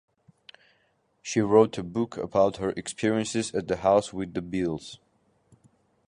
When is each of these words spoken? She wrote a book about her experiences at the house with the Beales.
She 1.21 1.41
wrote 1.41 1.77
a 1.77 1.83
book 1.83 2.17
about 2.17 2.57
her 2.57 2.71
experiences 2.71 3.53
at 3.53 3.67
the 3.67 3.75
house 3.75 4.11
with 4.11 4.33
the 4.33 4.41
Beales. 4.41 4.97